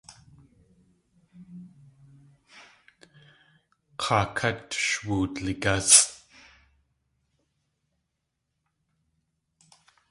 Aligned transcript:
K̲aa 4.01 4.25
kát 4.37 4.67
sh 4.85 4.93
wudligásʼ. 5.05 6.01